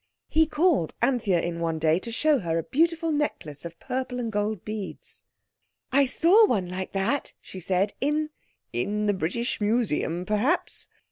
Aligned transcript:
He 0.29 0.47
called 0.47 0.95
Anthea 1.03 1.39
in 1.43 1.59
one 1.59 1.77
day 1.77 1.99
to 1.99 2.11
show 2.11 2.39
her 2.39 2.57
a 2.57 2.63
beautiful 2.63 3.11
necklace 3.11 3.65
of 3.65 3.77
purple 3.79 4.19
and 4.19 4.31
gold 4.31 4.65
beads. 4.65 5.21
"I 5.91 6.07
saw 6.07 6.47
one 6.47 6.67
like 6.69 6.93
that," 6.93 7.35
she 7.39 7.59
said, 7.59 7.93
"in—" 8.01 8.31
"In 8.73 9.05
the 9.05 9.13
British 9.13 9.61
Museum, 9.61 10.25
perhaps?" 10.25 10.87